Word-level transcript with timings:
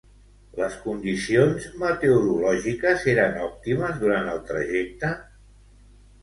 Les 0.59 0.77
condicions 0.85 1.67
meteorològiques 1.83 3.05
eren 3.13 3.37
òptimes 3.49 4.01
durant 4.05 4.33
el 4.33 4.43
trajecte? 4.49 5.13